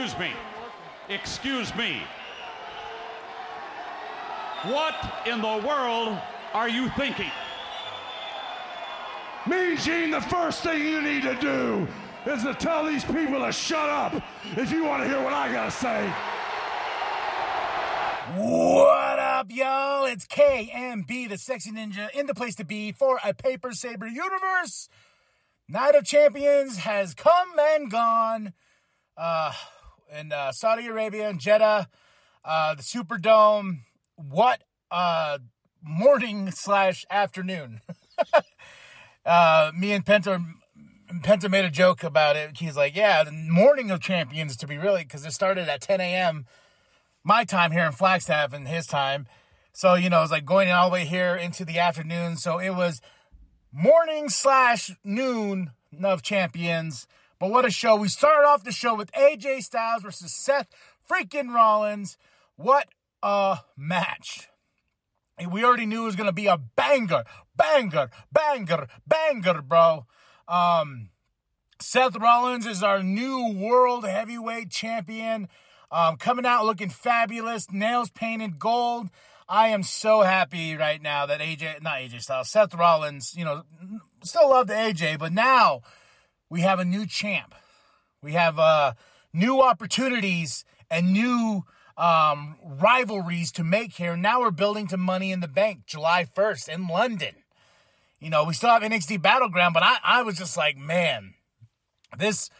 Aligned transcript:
Excuse 0.00 0.18
me. 0.18 0.32
Excuse 1.10 1.76
me. 1.76 2.00
What 4.62 4.94
in 5.26 5.42
the 5.42 5.62
world 5.68 6.18
are 6.54 6.70
you 6.70 6.88
thinking? 6.96 7.30
Me, 9.46 9.76
Gene, 9.76 10.10
the 10.10 10.22
first 10.22 10.62
thing 10.62 10.80
you 10.86 11.02
need 11.02 11.22
to 11.24 11.34
do 11.34 11.86
is 12.24 12.42
to 12.44 12.54
tell 12.54 12.86
these 12.86 13.04
people 13.04 13.44
to 13.44 13.52
shut 13.52 13.90
up 13.90 14.14
if 14.56 14.72
you 14.72 14.86
want 14.86 15.02
to 15.02 15.08
hear 15.08 15.22
what 15.22 15.34
I 15.34 15.52
gotta 15.52 15.70
say. 15.70 16.10
What 18.36 19.18
up, 19.18 19.48
y'all? 19.50 20.06
It's 20.06 20.26
KMB, 20.26 21.28
the 21.28 21.36
sexy 21.36 21.72
ninja, 21.72 22.10
in 22.12 22.24
the 22.24 22.34
place 22.34 22.54
to 22.54 22.64
be 22.64 22.90
for 22.90 23.20
a 23.22 23.34
Paper 23.34 23.72
Saber 23.72 24.06
universe. 24.06 24.88
Night 25.68 25.94
of 25.94 26.06
Champions 26.06 26.78
has 26.78 27.12
come 27.12 27.50
and 27.58 27.90
gone. 27.90 28.54
Uh, 29.14 29.52
in 30.18 30.32
uh, 30.32 30.52
Saudi 30.52 30.86
Arabia 30.86 31.28
and 31.28 31.40
Jeddah, 31.40 31.88
uh, 32.44 32.74
the 32.74 32.82
Superdome. 32.82 33.80
What 34.16 34.62
morning 35.82 36.50
slash 36.50 37.04
afternoon. 37.10 37.80
uh, 39.26 39.72
me 39.76 39.92
and 39.92 40.04
Penta, 40.04 40.44
Penta 41.22 41.50
made 41.50 41.64
a 41.64 41.70
joke 41.70 42.02
about 42.02 42.36
it. 42.36 42.58
He's 42.58 42.76
like, 42.76 42.94
"Yeah, 42.94 43.24
the 43.24 43.32
morning 43.32 43.90
of 43.90 44.00
champions 44.00 44.56
to 44.58 44.66
be 44.66 44.78
really 44.78 45.02
because 45.02 45.24
it 45.24 45.32
started 45.32 45.68
at 45.68 45.80
10 45.80 46.00
a.m. 46.00 46.46
my 47.24 47.44
time 47.44 47.72
here 47.72 47.84
in 47.84 47.92
Flagstaff 47.92 48.52
and 48.52 48.68
his 48.68 48.86
time. 48.86 49.26
So 49.72 49.94
you 49.94 50.10
know, 50.10 50.18
it 50.18 50.22
was 50.22 50.30
like 50.30 50.44
going 50.44 50.70
all 50.70 50.90
the 50.90 50.94
way 50.94 51.04
here 51.04 51.34
into 51.34 51.64
the 51.64 51.78
afternoon. 51.78 52.36
So 52.36 52.58
it 52.58 52.70
was 52.70 53.00
morning 53.72 54.28
slash 54.28 54.90
noon 55.04 55.72
of 56.02 56.22
champions." 56.22 57.06
But 57.40 57.50
what 57.50 57.64
a 57.64 57.70
show. 57.70 57.96
We 57.96 58.08
started 58.08 58.46
off 58.46 58.64
the 58.64 58.70
show 58.70 58.94
with 58.94 59.10
AJ 59.12 59.62
Styles 59.64 60.02
versus 60.02 60.32
Seth 60.32 60.68
freaking 61.10 61.54
Rollins. 61.54 62.18
What 62.56 62.88
a 63.22 63.60
match. 63.78 64.48
We 65.50 65.64
already 65.64 65.86
knew 65.86 66.02
it 66.02 66.06
was 66.06 66.16
going 66.16 66.26
to 66.26 66.34
be 66.34 66.48
a 66.48 66.58
banger, 66.58 67.24
banger, 67.56 68.10
banger, 68.30 68.88
banger, 69.06 69.62
bro. 69.62 70.04
Um, 70.46 71.08
Seth 71.80 72.14
Rollins 72.16 72.66
is 72.66 72.82
our 72.82 73.02
new 73.02 73.54
world 73.54 74.04
heavyweight 74.04 74.70
champion. 74.70 75.48
Um, 75.90 76.18
coming 76.18 76.44
out 76.44 76.66
looking 76.66 76.90
fabulous, 76.90 77.72
nails 77.72 78.10
painted 78.10 78.58
gold. 78.58 79.08
I 79.48 79.68
am 79.68 79.82
so 79.82 80.20
happy 80.20 80.76
right 80.76 81.00
now 81.00 81.24
that 81.24 81.40
AJ, 81.40 81.82
not 81.82 81.96
AJ 81.96 82.22
Styles, 82.22 82.50
Seth 82.50 82.74
Rollins, 82.74 83.34
you 83.34 83.46
know, 83.46 83.62
still 84.22 84.50
love 84.50 84.66
the 84.66 84.74
AJ, 84.74 85.18
but 85.18 85.32
now 85.32 85.80
we 86.50 86.60
have 86.62 86.80
a 86.80 86.84
new 86.84 87.06
champ. 87.06 87.54
We 88.22 88.32
have 88.32 88.58
uh, 88.58 88.92
new 89.32 89.62
opportunities 89.62 90.64
and 90.90 91.12
new 91.12 91.64
um, 91.96 92.56
rivalries 92.62 93.52
to 93.52 93.64
make 93.64 93.94
here. 93.94 94.16
Now 94.16 94.40
we're 94.40 94.50
building 94.50 94.88
to 94.88 94.96
Money 94.96 95.32
in 95.32 95.40
the 95.40 95.48
Bank 95.48 95.86
July 95.86 96.26
1st 96.36 96.68
in 96.68 96.88
London. 96.88 97.36
You 98.18 98.28
know, 98.28 98.44
we 98.44 98.52
still 98.52 98.70
have 98.70 98.82
NXT 98.82 99.22
Battleground, 99.22 99.72
but 99.72 99.82
I, 99.82 99.96
I 100.04 100.22
was 100.22 100.36
just 100.36 100.56
like, 100.56 100.76
man, 100.76 101.34
this 102.18 102.50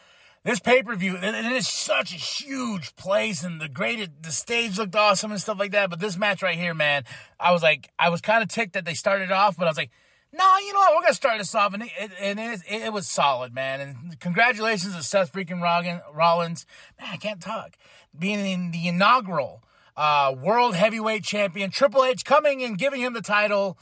this 0.43 0.59
pay 0.59 0.83
per 0.83 0.97
view, 0.97 1.19
and 1.19 1.47
it 1.47 1.53
is 1.53 1.69
such 1.69 2.15
a 2.15 2.17
huge 2.17 2.97
place, 2.97 3.45
and 3.45 3.61
the 3.61 3.69
great 3.69 4.23
the 4.23 4.33
stage 4.33 4.79
looked 4.79 4.97
awesome 4.97 5.31
and 5.31 5.41
stuff 5.41 5.59
like 5.59 5.73
that. 5.73 5.91
But 5.91 6.01
this 6.01 6.17
match 6.17 6.43
right 6.43 6.57
here, 6.57 6.73
man, 6.73 7.05
I 7.39 7.53
was 7.53 7.63
like, 7.63 7.91
I 7.99 8.09
was 8.09 8.23
kind 8.23 8.43
of 8.43 8.49
ticked 8.49 8.73
that 8.73 8.87
they 8.87 8.95
started 8.95 9.31
off, 9.31 9.59
but 9.59 9.67
I 9.67 9.71
was 9.71 9.77
like, 9.77 9.91
no, 10.33 10.59
you 10.59 10.73
know 10.73 10.79
what? 10.79 10.95
We're 10.95 11.03
gonna 11.03 11.15
start 11.15 11.39
this 11.39 11.55
off, 11.55 11.75
and 11.75 11.83
it, 11.83 11.91
it, 11.99 12.39
it, 12.39 12.83
it, 12.83 12.93
was 12.93 13.09
solid, 13.09 13.53
man. 13.53 13.81
And 13.81 14.21
congratulations 14.21 14.95
to 14.95 15.03
Seth 15.03 15.33
freaking 15.33 15.61
Rollins. 15.61 16.67
Man, 17.01 17.09
I 17.13 17.17
can't 17.17 17.41
talk. 17.41 17.77
Being 18.17 18.47
in 18.47 18.71
the 18.71 18.89
inaugural 18.89 19.65
uh, 19.97 20.35
World 20.41 20.77
Heavyweight 20.77 21.25
Champion, 21.25 21.71
Triple 21.71 22.05
H 22.05 22.25
coming 22.25 22.63
and 22.63 22.79
giving 22.79 23.01
him 23.01 23.13
the 23.13 23.21
title, 23.21 23.79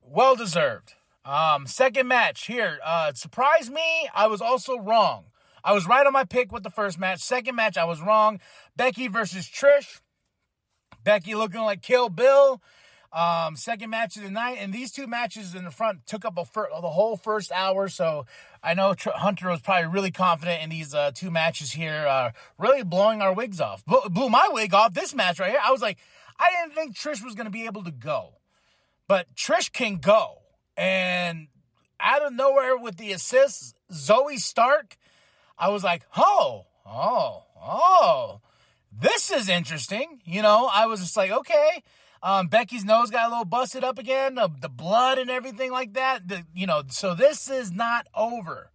well 0.00 0.36
deserved. 0.36 0.94
Um, 1.24 1.66
second 1.66 2.08
match 2.08 2.46
here. 2.46 2.78
Uh, 2.84 3.12
surprised 3.12 3.72
me. 3.72 4.08
I 4.14 4.28
was 4.28 4.40
also 4.40 4.78
wrong. 4.78 5.24
I 5.64 5.72
was 5.72 5.86
right 5.86 6.06
on 6.06 6.12
my 6.12 6.24
pick 6.24 6.52
with 6.52 6.62
the 6.62 6.70
first 6.70 6.98
match. 6.98 7.20
Second 7.20 7.56
match, 7.56 7.76
I 7.76 7.84
was 7.84 8.00
wrong. 8.00 8.40
Becky 8.76 9.08
versus 9.08 9.46
Trish. 9.46 10.00
Becky 11.04 11.34
looking 11.34 11.60
like 11.60 11.82
Kill 11.82 12.08
Bill. 12.08 12.62
Um, 13.10 13.56
second 13.56 13.88
match 13.88 14.18
of 14.18 14.22
the 14.22 14.30
night, 14.30 14.58
and 14.60 14.72
these 14.72 14.92
two 14.92 15.06
matches 15.06 15.54
in 15.54 15.64
the 15.64 15.70
front 15.70 16.06
took 16.06 16.26
up 16.26 16.38
fir- 16.46 16.68
the 16.68 16.90
whole 16.90 17.16
first 17.16 17.50
hour. 17.52 17.88
So 17.88 18.26
I 18.62 18.74
know 18.74 18.92
Tr- 18.92 19.10
Hunter 19.14 19.48
was 19.48 19.62
probably 19.62 19.88
really 19.88 20.10
confident 20.10 20.62
in 20.62 20.68
these 20.68 20.92
uh, 20.94 21.10
two 21.14 21.30
matches 21.30 21.72
here, 21.72 22.06
uh, 22.06 22.32
really 22.58 22.84
blowing 22.84 23.22
our 23.22 23.32
wigs 23.32 23.62
off. 23.62 23.82
Blew 23.86 24.28
my 24.28 24.48
wig 24.52 24.74
off 24.74 24.92
this 24.92 25.14
match 25.14 25.40
right 25.40 25.50
here. 25.50 25.60
I 25.64 25.72
was 25.72 25.80
like, 25.80 25.96
I 26.38 26.50
didn't 26.50 26.74
think 26.74 26.96
Trish 26.96 27.24
was 27.24 27.34
going 27.34 27.46
to 27.46 27.50
be 27.50 27.64
able 27.64 27.82
to 27.84 27.90
go, 27.90 28.34
but 29.06 29.34
Trish 29.34 29.72
can 29.72 29.96
go, 29.96 30.42
and 30.76 31.48
out 31.98 32.22
of 32.22 32.34
nowhere 32.34 32.76
with 32.76 32.98
the 32.98 33.12
assists, 33.12 33.74
Zoey 33.90 34.38
Stark. 34.38 34.96
I 35.58 35.70
was 35.70 35.82
like, 35.82 36.02
oh, 36.16 36.66
oh, 36.86 37.44
oh, 37.60 38.40
this 38.92 39.30
is 39.30 39.48
interesting. 39.48 40.20
You 40.24 40.42
know, 40.42 40.68
I 40.72 40.86
was 40.86 41.00
just 41.00 41.16
like, 41.16 41.30
okay. 41.30 41.82
Um, 42.22 42.48
Becky's 42.48 42.84
nose 42.84 43.10
got 43.10 43.26
a 43.26 43.30
little 43.30 43.44
busted 43.44 43.84
up 43.84 43.98
again, 43.98 44.34
the, 44.34 44.50
the 44.60 44.68
blood 44.68 45.18
and 45.18 45.30
everything 45.30 45.70
like 45.70 45.94
that. 45.94 46.26
The, 46.26 46.44
you 46.54 46.66
know, 46.66 46.82
so 46.88 47.14
this 47.14 47.48
is 47.48 47.70
not 47.70 48.06
over. 48.14 48.70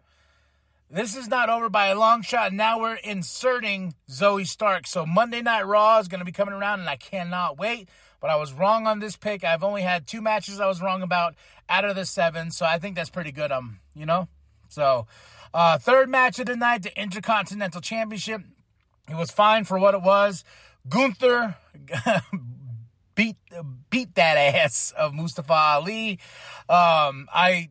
This 0.89 1.15
is 1.15 1.27
not 1.27 1.49
over 1.49 1.69
by 1.69 1.87
a 1.87 1.97
long 1.97 2.21
shot. 2.21 2.53
Now 2.53 2.79
we're 2.79 2.95
inserting 2.95 3.95
Zoey 4.09 4.45
Stark. 4.45 4.85
So 4.85 5.05
Monday 5.05 5.41
Night 5.41 5.65
Raw 5.65 5.97
is 5.99 6.07
going 6.07 6.19
to 6.19 6.25
be 6.25 6.31
coming 6.31 6.53
around, 6.53 6.81
and 6.81 6.89
I 6.89 6.97
cannot 6.97 7.57
wait. 7.57 7.89
But 8.21 8.29
I 8.29 8.35
was 8.35 8.53
wrong 8.53 8.85
on 8.87 8.99
this 8.99 9.17
pick. 9.17 9.43
I've 9.43 9.63
only 9.63 9.81
had 9.81 10.07
two 10.07 10.21
matches 10.21 10.59
I 10.59 10.67
was 10.67 10.81
wrong 10.81 11.01
about 11.01 11.35
out 11.67 11.83
of 11.83 11.95
the 11.95 12.05
seven, 12.05 12.51
so 12.51 12.65
I 12.65 12.77
think 12.77 12.95
that's 12.95 13.09
pretty 13.09 13.31
good. 13.31 13.51
Um, 13.51 13.79
you 13.95 14.05
know, 14.05 14.27
so 14.69 15.07
uh, 15.53 15.77
third 15.77 16.09
match 16.09 16.39
of 16.39 16.45
the 16.45 16.55
night, 16.55 16.83
the 16.83 16.99
Intercontinental 16.99 17.81
Championship. 17.81 18.41
It 19.09 19.15
was 19.15 19.31
fine 19.31 19.65
for 19.65 19.77
what 19.77 19.95
it 19.95 20.01
was. 20.01 20.43
Gunther 20.87 21.55
beat 23.15 23.37
beat 23.89 24.15
that 24.15 24.37
ass 24.37 24.93
of 24.97 25.13
Mustafa 25.13 25.53
Ali. 25.53 26.19
Um, 26.69 27.27
I 27.33 27.69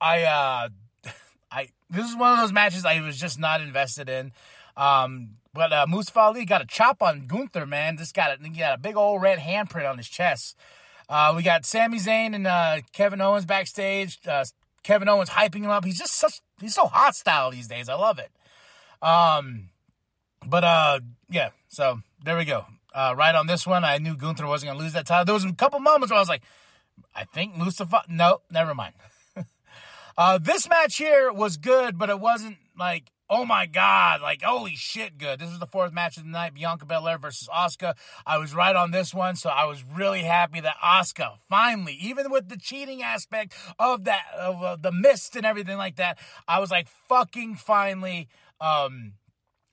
I 0.00 0.22
uh, 0.22 0.68
I 1.50 1.68
this 1.90 2.08
is 2.08 2.16
one 2.16 2.32
of 2.32 2.38
those 2.38 2.52
matches 2.52 2.84
I 2.84 3.00
was 3.00 3.18
just 3.18 3.38
not 3.38 3.60
invested 3.60 4.08
in. 4.08 4.32
Um, 4.76 5.36
but 5.54 5.72
uh, 5.72 5.86
Mustafa 5.88 6.20
Ali 6.20 6.44
got 6.44 6.62
a 6.62 6.66
chop 6.66 7.02
on 7.02 7.26
Gunther, 7.26 7.66
man. 7.66 7.96
This 7.96 8.12
got 8.12 8.38
a, 8.38 8.42
he 8.42 8.58
got 8.58 8.74
a 8.74 8.78
big 8.78 8.96
old 8.96 9.20
red 9.20 9.38
handprint 9.38 9.88
on 9.88 9.98
his 9.98 10.08
chest. 10.08 10.56
Uh, 11.08 11.32
we 11.36 11.42
got 11.42 11.66
Sami 11.66 11.98
Zayn 11.98 12.34
and 12.34 12.46
uh, 12.46 12.80
Kevin 12.92 13.20
Owens 13.20 13.44
backstage. 13.44 14.18
Uh, 14.26 14.44
Kevin 14.82 15.08
Owens 15.08 15.30
hyping 15.30 15.62
him 15.62 15.70
up. 15.70 15.84
He's 15.84 15.98
just 15.98 16.14
such 16.14 16.40
he's 16.60 16.74
so 16.74 16.86
hostile 16.86 17.50
these 17.50 17.68
days. 17.68 17.88
I 17.88 17.94
love 17.94 18.18
it. 18.18 18.30
Um, 19.06 19.68
but 20.46 20.64
uh, 20.64 21.00
yeah. 21.28 21.50
So 21.68 22.00
there 22.24 22.36
we 22.36 22.44
go 22.44 22.66
uh, 22.94 23.14
right 23.16 23.34
on 23.34 23.46
this 23.46 23.66
one. 23.66 23.84
I 23.84 23.98
knew 23.98 24.16
Gunther 24.16 24.46
wasn't 24.46 24.70
going 24.70 24.78
to 24.78 24.84
lose 24.84 24.92
that 24.94 25.06
title. 25.06 25.24
There 25.24 25.34
was 25.34 25.44
a 25.44 25.52
couple 25.52 25.80
moments 25.80 26.10
where 26.10 26.18
I 26.18 26.22
was 26.22 26.28
like, 26.28 26.42
I 27.14 27.24
think 27.24 27.56
Mustafa. 27.56 28.02
No, 28.08 28.40
never 28.50 28.74
mind. 28.74 28.94
uh, 30.18 30.38
this 30.38 30.68
match 30.68 30.96
here 30.96 31.32
was 31.32 31.56
good, 31.56 31.98
but 31.98 32.10
it 32.10 32.20
wasn't 32.20 32.58
like, 32.78 33.10
oh 33.28 33.46
my 33.46 33.64
God, 33.64 34.20
like, 34.20 34.42
holy 34.42 34.76
shit, 34.76 35.16
good. 35.16 35.40
This 35.40 35.48
was 35.48 35.58
the 35.58 35.66
fourth 35.66 35.92
match 35.92 36.18
of 36.18 36.24
the 36.24 36.28
night 36.28 36.52
Bianca 36.52 36.84
Belair 36.84 37.16
versus 37.16 37.48
Asuka. 37.48 37.94
I 38.26 38.36
was 38.36 38.54
right 38.54 38.76
on 38.76 38.90
this 38.90 39.14
one, 39.14 39.36
so 39.36 39.48
I 39.48 39.64
was 39.64 39.82
really 39.84 40.22
happy 40.22 40.60
that 40.60 40.76
Asuka 40.84 41.38
finally, 41.48 41.94
even 41.94 42.30
with 42.30 42.50
the 42.50 42.58
cheating 42.58 43.02
aspect 43.02 43.54
of 43.78 44.04
that, 44.04 44.24
of 44.38 44.62
uh, 44.62 44.76
the 44.76 44.92
mist 44.92 45.34
and 45.34 45.46
everything 45.46 45.78
like 45.78 45.96
that, 45.96 46.18
I 46.46 46.60
was 46.60 46.70
like, 46.70 46.88
fucking 47.08 47.54
finally, 47.56 48.28
um, 48.60 49.14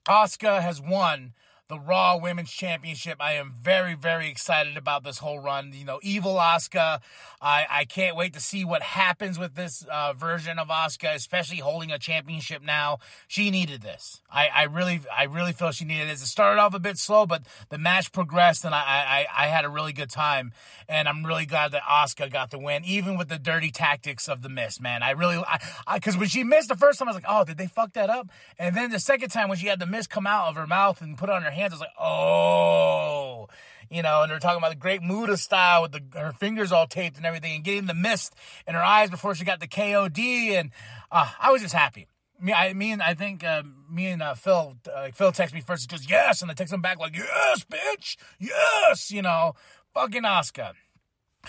Asuka 0.08 0.62
has 0.62 0.80
won 0.80 1.34
the 1.70 1.78
Raw 1.78 2.16
Women's 2.16 2.50
Championship. 2.50 3.18
I 3.20 3.34
am 3.34 3.54
very, 3.62 3.94
very 3.94 4.28
excited 4.28 4.76
about 4.76 5.04
this 5.04 5.18
whole 5.18 5.38
run. 5.38 5.72
You 5.72 5.84
know, 5.84 6.00
Evil 6.02 6.34
Asuka. 6.34 7.00
I, 7.40 7.64
I 7.70 7.84
can't 7.84 8.16
wait 8.16 8.34
to 8.34 8.40
see 8.40 8.64
what 8.64 8.82
happens 8.82 9.38
with 9.38 9.54
this 9.54 9.86
uh, 9.90 10.12
version 10.12 10.58
of 10.58 10.66
Asuka, 10.66 11.14
especially 11.14 11.58
holding 11.58 11.92
a 11.92 11.98
championship 11.98 12.60
now. 12.60 12.98
She 13.28 13.50
needed 13.50 13.82
this. 13.82 14.20
I, 14.30 14.48
I 14.48 14.62
really, 14.64 15.00
I 15.16 15.24
really 15.24 15.52
feel 15.52 15.70
she 15.70 15.84
needed 15.84 16.08
this. 16.08 16.22
It 16.22 16.26
started 16.26 16.60
off 16.60 16.74
a 16.74 16.80
bit 16.80 16.98
slow, 16.98 17.24
but 17.24 17.44
the 17.68 17.78
match 17.78 18.10
progressed, 18.10 18.64
and 18.64 18.74
I, 18.74 18.80
I, 18.80 19.44
I 19.44 19.46
had 19.46 19.64
a 19.64 19.68
really 19.68 19.92
good 19.92 20.10
time. 20.10 20.52
And 20.88 21.08
I'm 21.08 21.24
really 21.24 21.46
glad 21.46 21.70
that 21.70 21.82
Asuka 21.82 22.32
got 22.32 22.50
the 22.50 22.58
win, 22.58 22.84
even 22.84 23.16
with 23.16 23.28
the 23.28 23.38
dirty 23.38 23.70
tactics 23.70 24.28
of 24.28 24.42
the 24.42 24.48
mist. 24.48 24.82
Man, 24.82 25.04
I 25.04 25.12
really, 25.12 25.36
I, 25.36 25.60
because 25.94 26.16
when 26.16 26.28
she 26.28 26.42
missed 26.42 26.68
the 26.68 26.76
first 26.76 26.98
time, 26.98 27.06
I 27.06 27.12
was 27.12 27.22
like, 27.22 27.30
oh, 27.32 27.44
did 27.44 27.58
they 27.58 27.68
fuck 27.68 27.92
that 27.92 28.10
up? 28.10 28.28
And 28.58 28.76
then 28.76 28.90
the 28.90 28.98
second 28.98 29.28
time 29.28 29.48
when 29.48 29.56
she 29.56 29.68
had 29.68 29.78
the 29.78 29.86
mist 29.86 30.10
come 30.10 30.26
out 30.26 30.48
of 30.48 30.56
her 30.56 30.66
mouth 30.66 31.00
and 31.00 31.16
put 31.16 31.30
on 31.30 31.42
her 31.42 31.50
hands, 31.60 31.72
I 31.72 31.76
was 31.76 31.80
like, 31.80 31.90
oh, 32.00 33.48
you 33.90 34.02
know, 34.02 34.22
and 34.22 34.30
they're 34.30 34.38
talking 34.38 34.58
about 34.58 34.70
the 34.70 34.76
great 34.76 35.02
Muta 35.02 35.36
style 35.36 35.82
with 35.82 35.92
the, 35.92 36.02
her 36.18 36.32
fingers 36.32 36.70
all 36.70 36.86
taped 36.86 37.16
and 37.16 37.26
everything 37.26 37.56
and 37.56 37.64
getting 37.64 37.86
the 37.86 37.94
mist 37.94 38.34
in 38.66 38.74
her 38.74 38.82
eyes 38.82 39.10
before 39.10 39.34
she 39.34 39.44
got 39.44 39.60
the 39.60 39.66
KOD. 39.66 40.18
And 40.52 40.70
uh, 41.10 41.28
I 41.40 41.50
was 41.50 41.60
just 41.60 41.74
happy. 41.74 42.06
me, 42.40 42.52
I 42.52 42.72
mean, 42.72 43.00
I 43.00 43.14
think 43.14 43.42
uh, 43.42 43.64
me 43.90 44.06
and 44.06 44.22
uh, 44.22 44.34
Phil, 44.34 44.76
uh, 44.94 45.08
Phil 45.12 45.32
texts 45.32 45.54
me 45.54 45.60
first. 45.60 45.90
Goes, 45.90 46.08
"Yes," 46.08 46.40
and 46.40 46.50
I 46.50 46.54
text 46.54 46.72
him 46.72 46.80
back 46.80 46.98
like, 46.98 47.16
"Yes, 47.16 47.64
bitch, 47.64 48.16
yes." 48.38 49.10
You 49.10 49.22
know, 49.22 49.54
fucking 49.92 50.22
Asuka. 50.22 50.74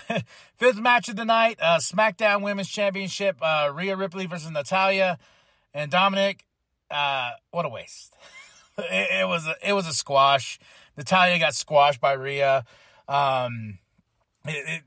Fifth 0.55 0.79
match 0.79 1.09
of 1.09 1.17
the 1.17 1.25
night, 1.25 1.59
uh, 1.61 1.77
SmackDown 1.77 2.41
Women's 2.41 2.69
Championship, 2.69 3.37
uh, 3.41 3.71
Rhea 3.73 3.95
Ripley 3.95 4.25
versus 4.25 4.49
Natalya 4.49 5.19
and 5.73 5.91
Dominic. 5.91 6.45
Uh, 6.89 7.31
what 7.51 7.65
a 7.65 7.69
waste! 7.69 8.15
it, 8.89 9.27
was 9.27 9.47
a, 9.47 9.55
it 9.63 9.73
was 9.73 9.87
a 9.87 9.93
squash. 9.93 10.59
Natalya 10.97 11.39
got 11.39 11.55
squashed 11.55 12.01
by 12.01 12.13
Rhea. 12.13 12.65
Um, 13.07 13.79
it, 14.45 14.65
it, 14.67 14.81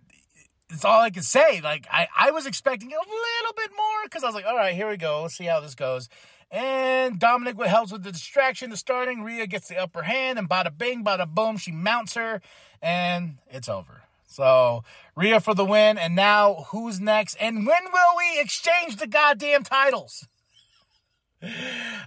it's 0.71 0.85
all 0.85 1.01
I 1.01 1.11
can 1.11 1.23
say. 1.23 1.61
Like 1.61 1.87
I, 1.91 2.09
I 2.17 2.31
was 2.31 2.47
expecting 2.47 2.89
a 2.89 2.93
little 2.93 3.55
bit 3.57 3.71
more 3.77 4.05
because 4.05 4.25
I 4.25 4.27
was 4.27 4.35
like, 4.35 4.47
all 4.47 4.57
right, 4.57 4.75
here 4.75 4.89
we 4.89 4.97
go. 4.97 5.23
Let's 5.23 5.37
see 5.37 5.45
how 5.45 5.61
this 5.61 5.75
goes. 5.75 6.09
And 6.51 7.19
Dominic 7.19 7.61
helps 7.63 7.91
with 7.91 8.05
the 8.05 8.13
distraction, 8.13 8.71
the 8.71 8.77
starting. 8.77 9.23
Rhea 9.23 9.47
gets 9.47 9.69
the 9.69 9.77
upper 9.77 10.03
hand, 10.03 10.39
and 10.39 10.49
bada 10.49 10.77
bing, 10.77 11.05
bada 11.05 11.27
boom, 11.27 11.57
she 11.57 11.73
mounts 11.73 12.15
her, 12.15 12.41
and 12.81 13.39
it's 13.51 13.69
over. 13.69 14.03
So 14.27 14.85
Rhea 15.17 15.41
for 15.41 15.55
the 15.55 15.65
win, 15.65 15.99
and 15.99 16.15
now 16.15 16.67
who's 16.69 17.01
next? 17.01 17.35
And 17.37 17.67
when 17.67 17.85
will 17.93 18.17
we 18.17 18.41
exchange 18.41 18.97
the 18.97 19.07
goddamn 19.07 19.65
titles? 19.65 20.29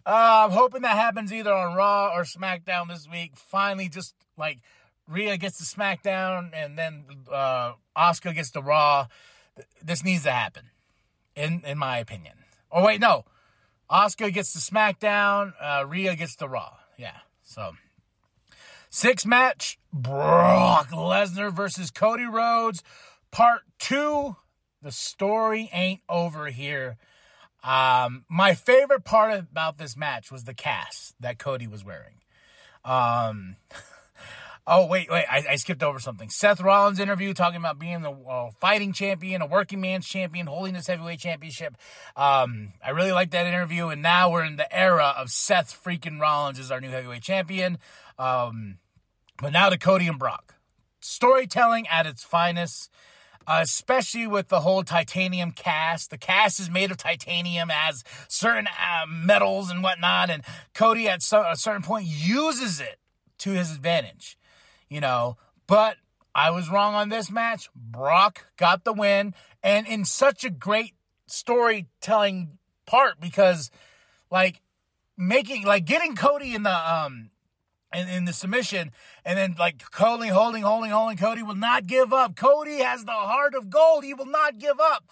Uh, 0.06 0.46
I'm 0.46 0.52
hoping 0.52 0.84
that 0.84 0.96
happens 0.96 1.34
either 1.34 1.54
on 1.54 1.76
Raw 1.76 2.14
or 2.16 2.24
SmackDown 2.24 2.88
this 2.88 3.10
week. 3.10 3.34
Finally, 3.36 3.90
just 3.90 4.16
like 4.38 4.60
Rhea 5.06 5.36
gets 5.36 5.58
to 5.58 5.66
SmackDown 5.66 6.52
and 6.54 6.78
then 6.78 7.04
uh, 7.30 7.74
Asuka 7.98 8.34
gets 8.34 8.52
to 8.52 8.62
Raw. 8.62 9.08
This 9.84 10.06
needs 10.06 10.24
to 10.24 10.32
happen, 10.32 10.64
in 11.36 11.62
in 11.66 11.78
my 11.78 11.98
opinion. 11.98 12.36
Oh 12.72 12.86
wait, 12.86 13.02
no, 13.02 13.26
Asuka 13.92 14.32
gets 14.32 14.54
to 14.54 14.60
SmackDown. 14.60 15.54
Uh, 15.60 15.86
Rhea 15.86 16.16
gets 16.16 16.38
to 16.38 16.48
Raw. 16.48 16.78
Yeah, 16.98 17.18
so 17.44 17.72
six 18.90 19.26
match 19.26 19.78
Brock 19.92 20.90
Lesnar 20.92 21.52
versus 21.52 21.92
Cody 21.92 22.26
Rhodes, 22.26 22.82
part 23.32 23.64
two. 23.78 24.38
The 24.82 24.92
story 24.92 25.70
ain't 25.74 26.02
over 26.08 26.48
here. 26.48 26.98
Um, 27.68 28.24
my 28.30 28.56
favorite 28.56 29.04
part 29.04 29.38
about 29.38 29.78
this 29.78 29.98
match 29.98 30.32
was 30.32 30.46
the 30.46 30.54
cast 30.54 31.20
that 31.20 31.38
Cody 31.38 31.68
was 31.68 31.84
wearing. 31.84 32.22
Um, 32.86 33.58
Oh, 34.70 34.86
wait, 34.86 35.10
wait. 35.10 35.26
I, 35.32 35.46
I, 35.52 35.56
skipped 35.56 35.82
over 35.82 35.98
something. 35.98 36.30
Seth 36.30 36.60
Rollins 36.60 37.00
interview 37.00 37.34
talking 37.34 37.56
about 37.56 37.80
being 37.80 38.02
the 38.02 38.12
uh, 38.12 38.52
fighting 38.60 38.92
champion, 38.92 39.42
a 39.42 39.46
working 39.46 39.80
man's 39.80 40.06
champion, 40.06 40.46
holding 40.46 40.74
this 40.74 40.88
heavyweight 40.88 41.20
championship. 41.20 41.78
Um, 42.18 42.74
I 42.84 42.90
really 42.90 43.14
like 43.14 43.32
that 43.32 43.48
interview. 43.48 43.88
And 43.88 44.02
now 44.02 44.30
we're 44.30 44.44
in 44.44 44.58
the 44.58 44.76
era 44.76 45.14
of 45.18 45.30
Seth 45.30 45.82
freaking 45.82 46.20
Rollins 46.20 46.60
as 46.60 46.70
our 46.70 46.82
new 46.82 46.90
heavyweight 46.90 47.22
champion. 47.22 47.78
Um, 48.20 48.80
but 49.42 49.54
now 49.54 49.70
to 49.70 49.78
Cody 49.78 50.10
and 50.10 50.20
Brock. 50.20 50.56
Storytelling 51.00 51.88
at 51.88 52.06
its 52.06 52.26
finest. 52.26 52.92
Especially 53.48 54.28
with 54.28 54.50
the 54.50 54.60
whole 54.60 54.84
titanium 54.84 55.52
cast. 55.52 56.10
The 56.10 56.18
cast 56.18 56.60
is 56.60 56.70
made 56.70 56.92
of 56.92 56.98
titanium, 56.98 57.72
as 57.72 58.04
certain 58.28 58.68
uh, 58.68 59.06
metals 59.08 59.72
and 59.72 59.82
whatnot, 59.82 60.30
and 60.30 60.44
Cody 60.74 61.08
at 61.08 61.22
some, 61.22 61.46
a 61.46 61.56
certain 61.56 61.82
point 61.82 62.08
uses 62.08 62.82
it 62.82 63.00
to 63.40 63.52
his 63.52 63.72
advantage 63.72 64.38
you 64.90 65.02
know. 65.02 65.38
But 65.68 65.98
I 66.34 66.52
was 66.52 66.70
wrong 66.70 66.96
on 66.96 67.10
this 67.10 67.32
match. 67.32 67.70
Brock 67.76 68.48
got 68.58 68.84
the 68.84 68.94
win, 68.94 69.34
and 69.64 69.88
in 69.88 70.06
such 70.06 70.44
a 70.44 70.50
great 70.50 70.94
storytelling 71.28 72.58
part 72.86 73.20
because, 73.20 73.70
like, 74.32 74.62
making 75.18 75.66
like 75.66 75.86
getting 75.86 76.16
Cody 76.16 76.54
in 76.54 76.64
the 76.64 76.94
um 76.94 77.32
in, 77.94 78.08
in 78.08 78.26
the 78.26 78.34
submission, 78.34 78.92
and 79.24 79.38
then 79.38 79.56
like 79.58 79.84
holding, 79.94 80.30
holding, 80.30 80.64
holding, 80.64 80.92
holding. 80.92 81.18
Cody 81.18 81.44
will 81.44 81.56
not 81.56 81.88
give 81.88 82.12
up. 82.12 82.36
Cody 82.36 82.80
has 82.80 83.06
the 83.06 83.12
heart 83.12 83.56
of 83.56 83.70
gold. 83.70 84.04
He 84.04 84.14
will 84.14 84.26
not 84.26 84.58
give 84.58 84.80
up. 84.80 85.06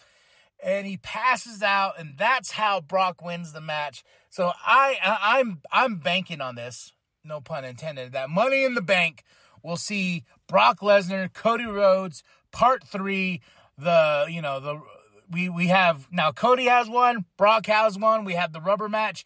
And 0.64 0.88
he 0.88 0.98
passes 0.98 1.62
out, 1.62 2.00
and 2.00 2.14
that's 2.18 2.52
how 2.52 2.82
Brock 2.82 3.22
wins 3.22 3.54
the 3.54 3.62
match. 3.62 4.04
So 4.30 4.52
I, 4.66 4.98
I 5.04 5.40
I'm 5.40 5.62
I'm 5.72 5.98
banking 5.98 6.42
on 6.42 6.56
this, 6.56 6.94
no 7.24 7.42
pun 7.42 7.66
intended. 7.66 8.14
That 8.14 8.30
Money 8.30 8.64
in 8.64 8.74
the 8.74 8.82
Bank 8.82 9.24
we'll 9.66 9.78
see 9.78 10.24
Brock 10.48 10.80
Lesnar, 10.80 11.34
Cody 11.34 11.66
Rhodes, 11.66 12.24
part 12.52 12.84
three. 12.86 13.42
The 13.78 14.28
you 14.30 14.42
know 14.42 14.60
the 14.62 14.82
we 15.30 15.50
we 15.50 15.68
have 15.68 16.08
now 16.12 16.32
Cody 16.32 16.66
has 16.66 16.88
one, 16.88 17.26
Brock 17.38 17.66
has 17.66 17.98
one. 17.98 18.24
We 18.24 18.34
have 18.34 18.54
the 18.54 18.62
rubber 18.62 18.88
match 18.88 19.26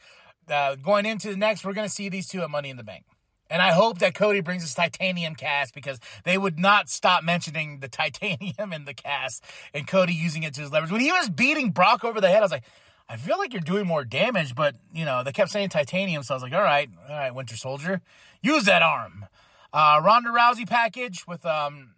uh, 0.50 0.75
going 0.75 1.06
into 1.06 1.30
the 1.30 1.38
next. 1.38 1.63
We're 1.63 1.74
gonna 1.74 1.90
see 1.90 2.10
these 2.10 2.28
two 2.28 2.42
at 2.42 2.50
Money 2.50 2.69
in 2.69 2.78
the 2.78 2.84
Bank. 2.84 3.06
And 3.50 3.62
I 3.62 3.72
hope 3.72 4.00
that 4.00 4.13
Cody 4.13 4.42
brings 4.42 4.62
his 4.62 4.74
titanium 4.74 5.36
cast 5.36 5.74
because 5.74 6.00
they 6.24 6.38
would 6.38 6.60
not 6.60 6.90
stop 6.90 7.24
mentioning 7.24 7.80
the 7.80 7.88
titanium 7.88 8.74
in 8.74 8.86
the 8.86 8.94
cast 8.94 9.44
and 9.74 9.88
Cody 9.88 10.13
using 10.13 10.44
it 10.44 10.54
to 10.56 10.62
his 10.62 10.72
leverage. 10.72 10.92
When 10.92 11.01
he 11.01 11.12
was 11.12 11.30
beating 11.30 11.72
Brock 11.72 12.04
over 12.04 12.22
the 12.22 12.30
head, 12.30 12.40
I 12.40 12.42
was 12.42 12.51
like, 12.51 12.63
I 13.07 13.18
feel 13.18 13.40
like 13.40 13.54
you're 13.54 13.62
doing 13.62 13.88
more 13.88 14.06
damage, 14.06 14.54
but 14.54 14.75
you 14.94 15.04
know, 15.04 15.24
they 15.24 15.31
kept 15.31 15.50
saying 15.50 15.69
titanium, 15.69 16.22
so 16.22 16.34
I 16.34 16.36
was 16.36 16.44
like, 16.44 16.54
all 16.54 16.62
right, 16.62 16.90
all 17.10 17.16
right, 17.16 17.34
Winter 17.34 17.57
Soldier, 17.57 18.01
use 18.44 18.66
that 18.66 18.84
arm. 18.84 19.25
Uh, 19.74 20.00
Ronda 20.04 20.30
Rousey 20.30 20.69
package 20.69 21.25
with 21.28 21.44
um, 21.44 21.96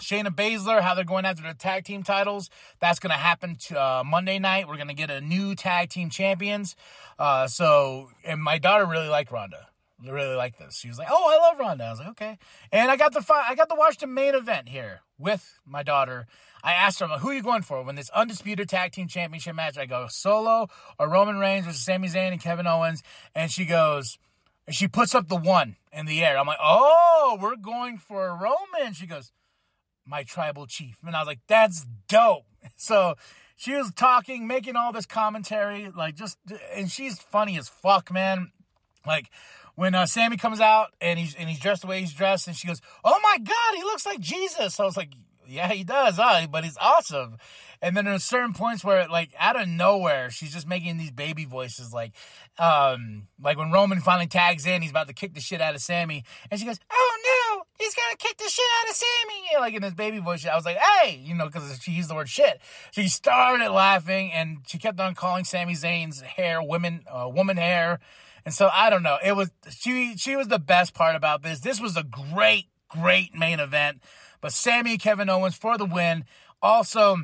Shayna 0.00 0.34
Baszler, 0.34 0.80
how 0.80 0.94
they're 0.94 1.04
going 1.04 1.24
after 1.24 1.42
the 1.42 1.54
tag 1.54 1.84
team 1.84 2.02
titles. 2.02 2.50
That's 2.80 2.98
going 2.98 3.10
to 3.10 3.16
happen 3.16 3.58
uh, 3.76 4.02
Monday 4.04 4.38
night. 4.38 4.66
We're 4.66 4.76
going 4.76 4.88
to 4.88 4.94
get 4.94 5.10
a 5.10 5.20
new 5.20 5.54
tag 5.54 5.90
team 5.90 6.10
champions. 6.10 6.74
Uh, 7.18 7.46
so, 7.46 8.10
and 8.24 8.42
my 8.42 8.58
daughter 8.58 8.86
really 8.86 9.08
liked 9.08 9.30
Ronda. 9.30 9.68
Really 10.06 10.34
like 10.34 10.58
this. 10.58 10.76
She 10.78 10.88
was 10.88 10.98
like, 10.98 11.08
"Oh, 11.10 11.30
I 11.30 11.36
love 11.36 11.58
Ronda." 11.58 11.84
I 11.84 11.90
was 11.90 11.98
like, 11.98 12.08
"Okay." 12.10 12.38
And 12.72 12.90
I 12.90 12.96
got 12.96 13.12
the 13.12 13.24
I 13.32 13.54
got 13.54 13.68
to 13.68 13.74
watch 13.74 13.98
the 13.98 14.06
main 14.06 14.34
event 14.34 14.68
here 14.68 15.00
with 15.18 15.58
my 15.66 15.82
daughter. 15.82 16.26
I 16.64 16.72
asked 16.72 17.00
her, 17.00 17.06
"Who 17.06 17.28
are 17.28 17.34
you 17.34 17.42
going 17.42 17.62
for 17.62 17.82
when 17.82 17.96
this 17.96 18.10
undisputed 18.10 18.68
tag 18.68 18.92
team 18.92 19.08
championship 19.08 19.54
match?" 19.54 19.76
I 19.76 19.86
go, 19.86 20.06
"Solo 20.08 20.68
or 20.98 21.08
Roman 21.08 21.38
Reigns 21.38 21.66
versus 21.66 21.82
Sami 21.82 22.08
Zayn 22.08 22.32
and 22.32 22.40
Kevin 22.40 22.66
Owens," 22.66 23.02
and 23.34 23.50
she 23.50 23.66
goes 23.66 24.18
and 24.70 24.76
she 24.76 24.86
puts 24.86 25.16
up 25.16 25.28
the 25.28 25.36
one 25.36 25.74
in 25.92 26.06
the 26.06 26.24
air. 26.24 26.38
I'm 26.38 26.46
like, 26.46 26.60
oh, 26.62 27.36
we're 27.40 27.56
going 27.56 27.98
for 27.98 28.28
a 28.28 28.34
Roman. 28.34 28.92
She 28.92 29.04
goes, 29.04 29.32
my 30.06 30.22
tribal 30.22 30.66
chief. 30.66 30.98
And 31.04 31.16
I 31.16 31.20
was 31.20 31.26
like, 31.26 31.40
that's 31.48 31.86
dope. 32.08 32.44
So 32.76 33.14
she 33.56 33.74
was 33.74 33.90
talking, 33.92 34.46
making 34.46 34.76
all 34.76 34.92
this 34.92 35.06
commentary, 35.06 35.90
like 35.90 36.14
just, 36.14 36.38
and 36.74 36.90
she's 36.90 37.18
funny 37.18 37.58
as 37.58 37.68
fuck, 37.68 38.12
man. 38.12 38.52
Like 39.06 39.30
when 39.80 39.94
uh, 39.94 40.04
Sami 40.04 40.36
comes 40.36 40.60
out 40.60 40.88
and 41.00 41.18
he's 41.18 41.34
and 41.34 41.48
he's 41.48 41.58
dressed 41.58 41.80
the 41.80 41.88
way 41.88 42.00
he's 42.00 42.12
dressed, 42.12 42.46
and 42.46 42.54
she 42.54 42.68
goes, 42.68 42.82
"Oh 43.02 43.18
my 43.22 43.38
God, 43.38 43.74
he 43.74 43.82
looks 43.82 44.04
like 44.04 44.20
Jesus." 44.20 44.78
I 44.78 44.84
was 44.84 44.94
like, 44.94 45.08
"Yeah, 45.48 45.68
he 45.68 45.84
does, 45.84 46.16
huh? 46.18 46.46
But 46.50 46.64
he's 46.64 46.76
awesome." 46.76 47.38
And 47.80 47.96
then 47.96 48.04
there's 48.04 48.22
certain 48.22 48.52
points 48.52 48.84
where, 48.84 49.08
like, 49.08 49.30
out 49.38 49.58
of 49.58 49.66
nowhere, 49.66 50.28
she's 50.28 50.52
just 50.52 50.68
making 50.68 50.98
these 50.98 51.10
baby 51.10 51.46
voices, 51.46 51.94
like, 51.94 52.12
um, 52.58 53.28
like 53.40 53.56
when 53.56 53.72
Roman 53.72 54.00
finally 54.00 54.26
tags 54.26 54.66
in, 54.66 54.82
he's 54.82 54.90
about 54.90 55.08
to 55.08 55.14
kick 55.14 55.32
the 55.32 55.40
shit 55.40 55.62
out 55.62 55.74
of 55.74 55.80
Sami, 55.80 56.24
and 56.50 56.60
she 56.60 56.66
goes, 56.66 56.78
"Oh 56.92 57.54
no, 57.56 57.64
he's 57.78 57.94
gonna 57.94 58.18
kick 58.18 58.36
the 58.36 58.50
shit 58.50 58.64
out 58.82 58.90
of 58.90 58.96
Sami!" 58.96 59.60
like 59.60 59.72
in 59.72 59.80
this 59.80 59.94
baby 59.94 60.18
voice. 60.18 60.44
I 60.44 60.56
was 60.56 60.66
like, 60.66 60.76
"Hey," 60.76 61.22
you 61.24 61.34
know, 61.34 61.46
because 61.46 61.80
she 61.80 61.92
used 61.92 62.10
the 62.10 62.14
word 62.14 62.28
shit. 62.28 62.60
She 62.90 63.08
started 63.08 63.70
laughing, 63.70 64.30
and 64.30 64.58
she 64.66 64.76
kept 64.76 65.00
on 65.00 65.14
calling 65.14 65.44
Sami 65.44 65.72
Zayn's 65.72 66.20
hair 66.20 66.62
women, 66.62 67.04
uh, 67.10 67.30
woman 67.32 67.56
hair, 67.56 67.98
and 68.44 68.54
so 68.54 68.70
I 68.72 68.90
don't 68.90 69.02
know. 69.02 69.18
It 69.24 69.32
was 69.32 69.50
she. 69.70 70.16
She 70.16 70.36
was 70.36 70.48
the 70.48 70.58
best 70.58 70.94
part 70.94 71.16
about 71.16 71.42
this. 71.42 71.60
This 71.60 71.80
was 71.80 71.96
a 71.96 72.02
great, 72.02 72.66
great 72.88 73.34
main 73.34 73.60
event. 73.60 74.02
But 74.40 74.52
Sami 74.52 74.98
Kevin 74.98 75.28
Owens 75.28 75.54
for 75.54 75.76
the 75.76 75.84
win. 75.84 76.24
Also 76.62 77.16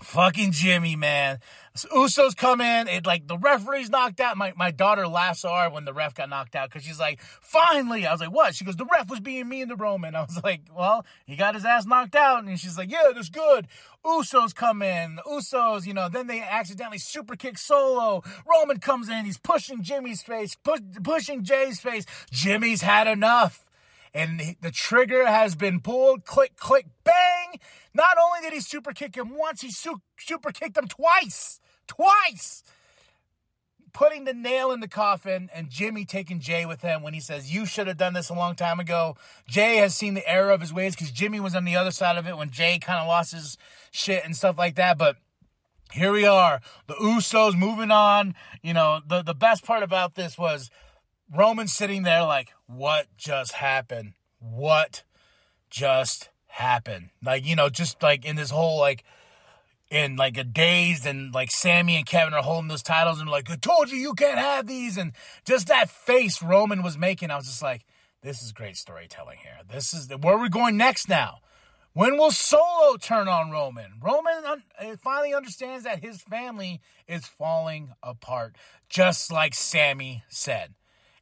Fucking 0.00 0.50
Jimmy, 0.52 0.96
man. 0.96 1.38
So 1.76 1.88
Usos 1.88 2.36
come 2.36 2.60
in, 2.60 2.88
it 2.88 3.06
like 3.06 3.26
the 3.26 3.38
referee's 3.38 3.90
knocked 3.90 4.20
out. 4.20 4.36
My 4.36 4.52
my 4.56 4.70
daughter 4.70 5.06
laughs 5.08 5.42
hard 5.42 5.72
when 5.72 5.84
the 5.84 5.92
ref 5.92 6.14
got 6.14 6.28
knocked 6.28 6.54
out 6.56 6.68
because 6.68 6.84
she's 6.84 6.98
like, 6.98 7.20
finally. 7.20 8.06
I 8.06 8.12
was 8.12 8.20
like, 8.20 8.32
what? 8.32 8.54
She 8.54 8.64
goes, 8.64 8.76
the 8.76 8.86
ref 8.86 9.08
was 9.08 9.20
being 9.20 9.48
mean 9.48 9.68
to 9.68 9.76
Roman. 9.76 10.14
I 10.14 10.22
was 10.22 10.40
like, 10.42 10.62
well, 10.74 11.06
he 11.26 11.36
got 11.36 11.54
his 11.54 11.64
ass 11.64 11.86
knocked 11.86 12.16
out. 12.16 12.44
And 12.44 12.58
she's 12.58 12.76
like, 12.76 12.90
yeah, 12.90 13.10
that's 13.14 13.28
good. 13.28 13.68
Usos 14.04 14.54
come 14.54 14.82
in. 14.82 15.18
Usos, 15.26 15.86
you 15.86 15.94
know, 15.94 16.08
then 16.08 16.26
they 16.26 16.42
accidentally 16.42 16.98
super 16.98 17.36
kick 17.36 17.56
solo. 17.56 18.22
Roman 18.46 18.78
comes 18.78 19.08
in, 19.08 19.24
he's 19.24 19.38
pushing 19.38 19.82
Jimmy's 19.82 20.22
face, 20.22 20.56
push, 20.56 20.80
pushing 21.02 21.44
Jay's 21.44 21.80
face. 21.80 22.04
Jimmy's 22.30 22.82
had 22.82 23.06
enough 23.06 23.63
and 24.14 24.56
the 24.60 24.70
trigger 24.70 25.26
has 25.26 25.56
been 25.56 25.80
pulled. 25.80 26.24
Click, 26.24 26.56
click, 26.56 26.86
bang. 27.02 27.58
Not 27.92 28.16
only 28.16 28.40
did 28.42 28.52
he 28.52 28.60
super 28.60 28.92
kick 28.92 29.16
him 29.16 29.36
once, 29.36 29.60
he 29.60 29.70
su- 29.70 30.00
super 30.16 30.52
kicked 30.52 30.78
him 30.78 30.86
twice. 30.86 31.60
Twice. 31.88 32.62
Putting 33.92 34.24
the 34.24 34.32
nail 34.32 34.70
in 34.70 34.80
the 34.80 34.88
coffin 34.88 35.50
and 35.54 35.68
Jimmy 35.68 36.04
taking 36.04 36.40
Jay 36.40 36.64
with 36.64 36.82
him 36.82 37.02
when 37.02 37.12
he 37.12 37.20
says, 37.20 37.52
You 37.52 37.66
should 37.66 37.88
have 37.88 37.96
done 37.96 38.12
this 38.12 38.28
a 38.28 38.34
long 38.34 38.54
time 38.54 38.80
ago. 38.80 39.16
Jay 39.48 39.76
has 39.76 39.94
seen 39.94 40.14
the 40.14 40.28
error 40.28 40.50
of 40.50 40.60
his 40.60 40.72
ways 40.72 40.94
because 40.94 41.10
Jimmy 41.12 41.40
was 41.40 41.54
on 41.54 41.64
the 41.64 41.76
other 41.76 41.92
side 41.92 42.16
of 42.16 42.26
it 42.26 42.36
when 42.36 42.50
Jay 42.50 42.78
kind 42.78 43.00
of 43.00 43.08
lost 43.08 43.32
his 43.32 43.56
shit 43.90 44.24
and 44.24 44.36
stuff 44.36 44.58
like 44.58 44.76
that. 44.76 44.96
But 44.96 45.16
here 45.92 46.12
we 46.12 46.26
are. 46.26 46.60
The 46.86 46.94
Usos 46.94 47.56
moving 47.56 47.90
on. 47.90 48.34
You 48.62 48.74
know, 48.74 49.00
the, 49.06 49.22
the 49.22 49.34
best 49.34 49.64
part 49.64 49.82
about 49.82 50.14
this 50.14 50.36
was 50.36 50.70
Roman 51.32 51.68
sitting 51.68 52.02
there 52.02 52.22
like, 52.22 52.52
what 52.66 53.06
just 53.16 53.52
happened? 53.52 54.14
What 54.38 55.02
just 55.70 56.30
happened? 56.46 57.10
Like, 57.22 57.46
you 57.46 57.56
know, 57.56 57.68
just 57.68 58.02
like 58.02 58.24
in 58.24 58.36
this 58.36 58.50
whole 58.50 58.78
like 58.78 59.04
in 59.90 60.16
like 60.16 60.36
a 60.36 60.44
dazed 60.44 61.06
and 61.06 61.32
like 61.32 61.50
Sami 61.50 61.96
and 61.96 62.06
Kevin 62.06 62.34
are 62.34 62.42
holding 62.42 62.68
those 62.68 62.82
titles 62.82 63.20
and 63.20 63.28
like, 63.28 63.50
I 63.50 63.56
told 63.56 63.90
you 63.90 63.98
you 63.98 64.14
can't 64.14 64.38
have 64.38 64.66
these. 64.66 64.96
And 64.96 65.12
just 65.46 65.68
that 65.68 65.88
face 65.88 66.42
Roman 66.42 66.82
was 66.82 66.98
making, 66.98 67.30
I 67.30 67.36
was 67.36 67.46
just 67.46 67.62
like, 67.62 67.84
this 68.22 68.42
is 68.42 68.52
great 68.52 68.76
storytelling 68.76 69.38
here. 69.42 69.58
This 69.70 69.92
is 69.92 70.08
where 70.08 70.38
we're 70.38 70.48
going 70.48 70.76
next 70.76 71.08
now. 71.08 71.38
When 71.92 72.16
will 72.16 72.32
Solo 72.32 72.96
turn 72.96 73.28
on 73.28 73.52
Roman? 73.52 74.00
Roman 74.02 74.44
un- 74.44 74.62
uh, 74.80 74.96
finally 74.96 75.32
understands 75.32 75.84
that 75.84 76.02
his 76.02 76.22
family 76.22 76.80
is 77.06 77.26
falling 77.26 77.92
apart, 78.02 78.56
just 78.88 79.30
like 79.30 79.54
Sami 79.54 80.24
said. 80.28 80.74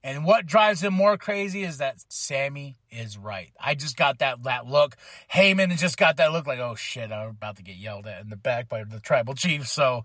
And 0.04 0.24
what 0.24 0.46
drives 0.46 0.82
him 0.82 0.94
more 0.94 1.16
crazy 1.16 1.62
is 1.62 1.78
that 1.78 2.02
Sami 2.08 2.76
is 2.90 3.16
right. 3.16 3.52
I 3.60 3.74
just 3.74 3.96
got 3.96 4.18
that 4.18 4.42
that 4.42 4.66
look. 4.66 4.96
Heyman 5.32 5.76
just 5.78 5.96
got 5.96 6.16
that 6.16 6.32
look 6.32 6.46
like, 6.46 6.58
oh 6.58 6.74
shit, 6.74 7.12
I'm 7.12 7.30
about 7.30 7.56
to 7.56 7.62
get 7.62 7.76
yelled 7.76 8.06
at 8.06 8.20
in 8.20 8.28
the 8.28 8.36
back 8.36 8.68
by 8.68 8.82
the 8.82 8.98
tribal 8.98 9.34
chief. 9.34 9.68
So 9.68 10.04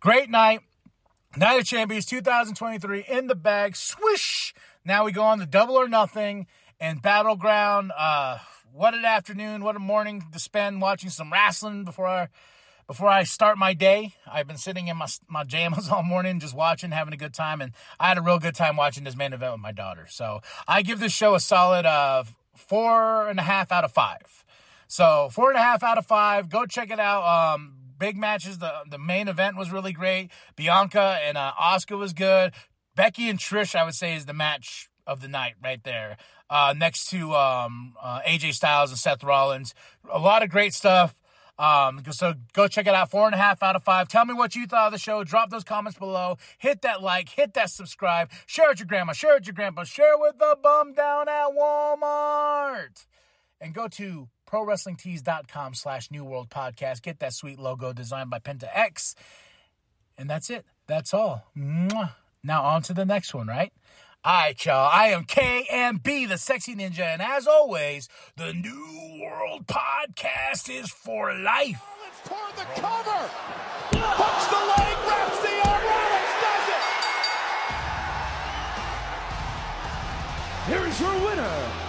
great 0.00 0.30
night. 0.30 0.60
Night 1.36 1.60
of 1.60 1.66
Champions 1.66 2.06
2023 2.06 3.04
in 3.08 3.26
the 3.26 3.34
bag. 3.34 3.76
Swish. 3.76 4.54
Now 4.84 5.04
we 5.04 5.12
go 5.12 5.22
on 5.22 5.38
to 5.38 5.46
double 5.46 5.76
or 5.76 5.86
nothing 5.88 6.46
and 6.80 7.02
battleground. 7.02 7.92
Uh, 7.96 8.38
what 8.72 8.94
an 8.94 9.04
afternoon, 9.04 9.62
what 9.62 9.76
a 9.76 9.78
morning 9.78 10.24
to 10.32 10.38
spend 10.38 10.80
watching 10.80 11.10
some 11.10 11.32
wrestling 11.32 11.84
before 11.84 12.06
I 12.06 12.28
before 12.86 13.08
I 13.08 13.24
start 13.24 13.58
my 13.58 13.74
day. 13.74 14.14
I've 14.30 14.46
been 14.46 14.56
sitting 14.56 14.88
in 14.88 14.96
my 14.96 15.06
my 15.28 15.44
jamas 15.44 15.90
all 15.92 16.02
morning, 16.02 16.40
just 16.40 16.54
watching, 16.54 16.90
having 16.90 17.14
a 17.14 17.16
good 17.16 17.34
time, 17.34 17.60
and 17.60 17.72
I 17.98 18.08
had 18.08 18.18
a 18.18 18.22
real 18.22 18.38
good 18.38 18.54
time 18.54 18.76
watching 18.76 19.04
this 19.04 19.16
main 19.16 19.32
event 19.32 19.52
with 19.52 19.60
my 19.60 19.72
daughter. 19.72 20.06
So 20.08 20.40
I 20.66 20.82
give 20.82 21.00
this 21.00 21.12
show 21.12 21.34
a 21.34 21.40
solid 21.40 21.86
uh, 21.86 22.24
four 22.54 23.28
and 23.28 23.38
a 23.38 23.42
half 23.42 23.72
out 23.72 23.84
of 23.84 23.92
five. 23.92 24.44
So 24.88 25.28
four 25.32 25.50
and 25.50 25.58
a 25.58 25.62
half 25.62 25.82
out 25.82 25.98
of 25.98 26.06
five. 26.06 26.48
Go 26.48 26.66
check 26.66 26.90
it 26.90 27.00
out. 27.00 27.24
Um, 27.24 27.74
big 27.98 28.16
matches. 28.16 28.58
The 28.58 28.72
the 28.88 28.98
main 28.98 29.28
event 29.28 29.56
was 29.56 29.70
really 29.70 29.92
great. 29.92 30.30
Bianca 30.54 31.18
and 31.24 31.36
uh, 31.36 31.52
Asuka 31.60 31.98
was 31.98 32.12
good. 32.12 32.52
Becky 32.94 33.28
and 33.28 33.38
Trish, 33.38 33.74
I 33.74 33.84
would 33.84 33.94
say, 33.94 34.14
is 34.14 34.24
the 34.24 34.32
match 34.32 34.88
of 35.06 35.20
the 35.20 35.28
night 35.28 35.54
right 35.62 35.82
there. 35.84 36.16
Uh, 36.48 36.74
next 36.76 37.10
to 37.10 37.34
um, 37.34 37.94
uh, 38.00 38.20
AJ 38.26 38.54
Styles 38.54 38.90
and 38.90 38.98
Seth 38.98 39.22
Rollins. 39.22 39.74
A 40.10 40.18
lot 40.18 40.42
of 40.42 40.48
great 40.48 40.72
stuff. 40.72 41.14
Um, 41.58 42.02
so 42.10 42.34
go 42.52 42.68
check 42.68 42.86
it 42.86 42.94
out. 42.94 43.10
Four 43.10 43.26
and 43.26 43.34
a 43.34 43.38
half 43.38 43.62
out 43.62 43.76
of 43.76 43.82
five. 43.82 44.08
Tell 44.08 44.24
me 44.24 44.34
what 44.34 44.54
you 44.54 44.66
thought 44.66 44.88
of 44.88 44.92
the 44.92 44.98
show. 44.98 45.24
Drop 45.24 45.50
those 45.50 45.64
comments 45.64 45.98
below. 45.98 46.36
Hit 46.58 46.82
that 46.82 47.02
like. 47.02 47.30
Hit 47.30 47.54
that 47.54 47.70
subscribe. 47.70 48.30
Share 48.46 48.66
it 48.66 48.72
with 48.72 48.80
your 48.80 48.86
grandma. 48.86 49.12
Share 49.12 49.32
it 49.32 49.40
with 49.40 49.46
your 49.46 49.54
grandpa. 49.54 49.84
Share 49.84 50.14
it 50.14 50.20
with 50.20 50.38
the 50.38 50.56
bum 50.62 50.92
down 50.92 51.28
at 51.28 51.48
Walmart. 51.58 53.06
And 53.60 53.72
go 53.72 53.88
to 53.88 54.28
prowrestlingtees.com 54.46 55.74
slash 55.74 56.10
New 56.10 56.24
World 56.24 56.50
Podcast. 56.50 57.02
Get 57.02 57.20
that 57.20 57.32
sweet 57.32 57.58
logo 57.58 57.92
designed 57.92 58.30
by 58.30 58.38
Penta 58.38 58.68
X. 58.72 59.14
And 60.18 60.28
that's 60.28 60.50
it. 60.50 60.66
That's 60.86 61.14
all. 61.14 61.44
Mwah. 61.56 62.12
Now 62.44 62.64
on 62.64 62.82
to 62.82 62.94
the 62.94 63.04
next 63.04 63.34
one, 63.34 63.48
right? 63.48 63.72
Right, 64.26 64.58
y'all. 64.66 64.90
I 64.92 65.10
am 65.10 65.24
KMB, 65.24 66.28
the 66.28 66.36
Sexy 66.36 66.74
Ninja, 66.74 67.04
and 67.04 67.22
as 67.22 67.46
always, 67.46 68.08
the 68.34 68.52
New 68.52 69.20
World 69.22 69.68
Podcast 69.68 70.68
is 70.68 70.90
for 70.90 71.32
life. 71.32 71.80
Rollins 72.28 72.56
the 72.56 72.64
cover. 72.74 73.30
Hooks 73.94 74.46
the 74.50 74.58
leg, 74.66 74.98
wraps 75.06 75.38
the 75.46 75.54
arm. 75.70 75.78
Rollins 75.86 76.34
does 76.42 76.66
it. 76.74 76.82
Here 80.74 80.84
is 80.90 81.00
your 81.00 81.14
winner, 81.24 81.85